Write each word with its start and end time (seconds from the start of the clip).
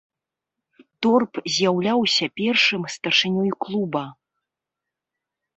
Торп 1.05 1.31
з'яўляўся 1.57 2.25
першым 2.41 2.81
старшынёй 2.97 3.51
клуба. 3.67 4.03